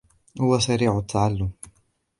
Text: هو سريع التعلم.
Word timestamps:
هو 0.41 0.59
سريع 0.59 0.97
التعلم. 0.99 1.51